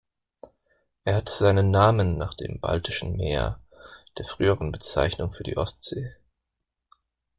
[1.03, 3.59] Er hat seinen Namen nach dem "baltischen Meer",
[4.17, 6.15] der früheren Bezeichnung für die Ostsee.